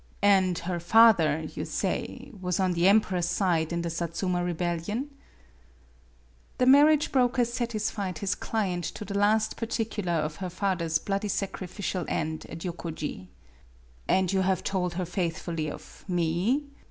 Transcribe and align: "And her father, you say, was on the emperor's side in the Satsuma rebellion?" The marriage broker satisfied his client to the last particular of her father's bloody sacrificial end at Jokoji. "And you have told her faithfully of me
"And 0.23 0.57
her 0.57 0.79
father, 0.79 1.47
you 1.53 1.63
say, 1.63 2.31
was 2.41 2.59
on 2.59 2.73
the 2.73 2.87
emperor's 2.87 3.27
side 3.27 3.71
in 3.71 3.83
the 3.83 3.91
Satsuma 3.91 4.43
rebellion?" 4.43 5.11
The 6.57 6.65
marriage 6.65 7.11
broker 7.11 7.45
satisfied 7.45 8.17
his 8.17 8.33
client 8.33 8.83
to 8.95 9.05
the 9.05 9.13
last 9.15 9.57
particular 9.57 10.13
of 10.13 10.37
her 10.37 10.49
father's 10.49 10.97
bloody 10.97 11.27
sacrificial 11.27 12.05
end 12.07 12.47
at 12.49 12.57
Jokoji. 12.63 13.27
"And 14.07 14.33
you 14.33 14.41
have 14.41 14.63
told 14.63 14.95
her 14.95 15.05
faithfully 15.05 15.69
of 15.69 16.03
me 16.07 16.65